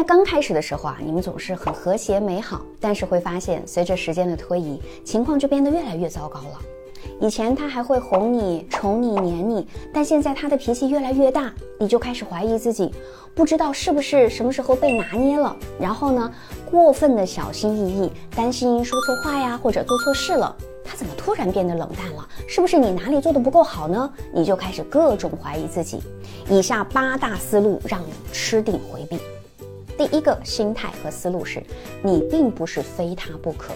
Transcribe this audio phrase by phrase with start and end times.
[0.00, 6.58] 爱刚开始的时候啊，你们总是很和谐美好，但是会发现，随着时间的推移，情况就变得越来越糟糕了。
[7.20, 12.90] 以前他还会哄你、宠你、黏你，但现在他的脾气越来越大，你就开始怀疑自己，
[13.34, 15.54] 不知道是不是什么时候被拿捏了。
[15.78, 16.32] 然后呢，
[16.70, 20.56] 过分的小心翼翼，担心说错话呀，或者做错事了。
[20.82, 22.26] 他怎么突然变得冷淡了？
[22.48, 24.10] 是不是你哪里做的不够好呢？
[24.32, 26.00] 你就开始各种怀疑自己。
[26.48, 29.18] 以下八大思路让你吃定回避。
[30.00, 31.62] 第一个心态和思路是，
[32.02, 33.74] 你并不是非他不可。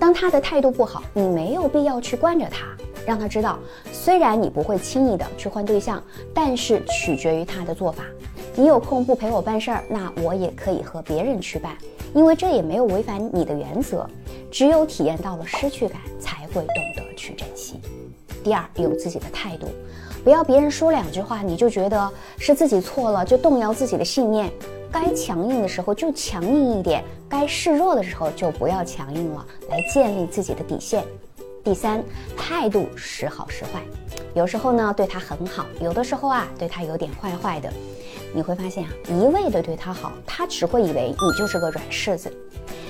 [0.00, 2.66] 当他的态度不好，你没有必要去惯着他，
[3.06, 3.56] 让他知道，
[3.92, 6.02] 虽然你不会轻易的去换对象，
[6.34, 8.02] 但是取决于他的做法。
[8.56, 11.78] 你有空不陪我办事儿，那我也可以和别人去办，
[12.16, 14.04] 因为这也没有违反你的原则。
[14.50, 17.80] 只有体验到了失去感，才会懂得去珍惜。
[18.42, 19.68] 第二，有自己的态度，
[20.22, 24.52] 不要别人说两句话，你就觉得是自己错了，就动摇自己的信念。
[24.92, 31.04] 该强硬的时候就强硬一点，该示弱的时候就不要强硬了，来建立自己的底线。
[31.62, 32.02] 第三，
[32.36, 33.80] 态度时好时坏，
[34.34, 37.72] 有时候呢对他很好，有的时候啊对他有点坏坏的。
[38.32, 42.32] 你会发现啊，一味的对他好，他只会以为你就是个软柿子。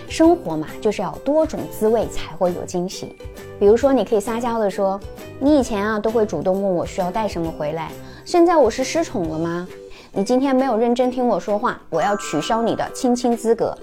[0.08, 3.14] 生活嘛，就是要多种滋味才会有惊喜。
[3.58, 4.98] 比如说，你可以撒娇的说，
[5.42, 7.90] 你以前啊都会主动问我需要带什么回来，
[8.26, 9.66] 现在我是失宠了吗？
[10.12, 13.74] 你今天没有认真听我说话，我要取消你的亲亲资格。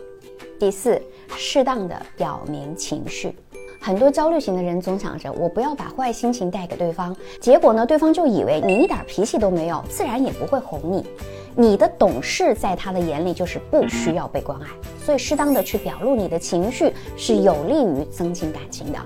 [0.60, 1.02] 第四，
[1.36, 3.36] 适当的表明情绪。
[3.82, 11.04] 很多焦虑型的人总想着我不要把坏心情带给对方，结果呢，对方就以为你一点脾气都没有，自然也不会哄你。
[11.56, 14.68] 你的懂事在他的眼里就是不需要被关爱，
[15.04, 19.00] 所以适当的去表露你的情绪是有利于增进感情的。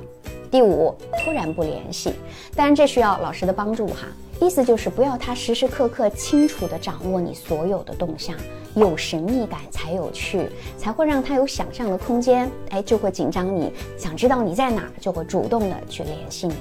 [0.52, 2.14] 第五，突然不联系，
[2.54, 4.06] 当然这需要老师的帮助哈。
[4.42, 8.36] 意思就是不要他时时刻刻清楚地掌握你所有的动向，
[8.76, 16.56] 有神秘感才有趣，才会让他有想象的空间，哎，就会紧张你，想知道你在哪儿，就会主动的去联系你。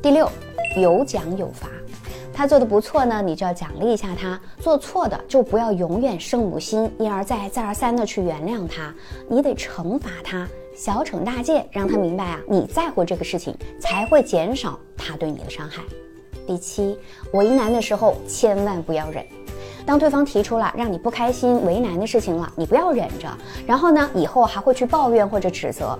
[0.00, 0.30] 第六，
[0.76, 1.68] 有奖有罚，
[2.32, 8.94] 他做的不错呢，你就要奖励一下他；做错的就不要永远圣母心，一而再再而三的去原谅他，
[9.28, 15.82] 你得惩罚他，小惩大戒，让他明白啊，你在乎这个事情，才会减少他对你的伤害。
[16.46, 16.98] 第七，
[17.32, 19.24] 为难的时候千万不要忍。
[19.86, 23.26] 当对方提出了让你不开心、为难的事情了，你不要忍着，
[23.66, 25.98] 然后呢，以后还会去抱怨或者指责。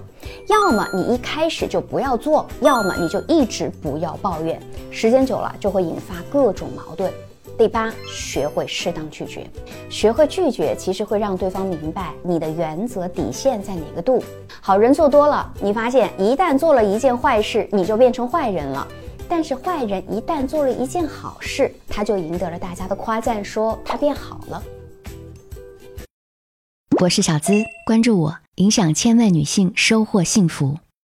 [0.48, 4.60] 要么你一开始就不要做，要么你就一直不要抱怨。
[4.91, 7.10] 时间久了就会引发各种矛盾。
[7.59, 9.49] 第八，学会适当拒绝。
[9.89, 14.22] 学会拒绝，其实会让对方明白你的原则底线在哪个度。
[14.61, 18.87] 好人做多了，你发现一旦做了一件坏事，你就变成坏人了。
[19.28, 24.62] 但是坏人一旦做了一件好事，他就赢得了大家的夸赞，说他变好了。
[27.00, 27.53] 我是小资，
[27.87, 30.77] 关注我，影响千万女性，收获幸福。